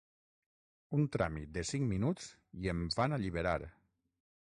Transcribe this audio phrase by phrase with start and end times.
[0.99, 2.33] Un tràmit de cinc minuts
[2.65, 3.59] i em van alliberar.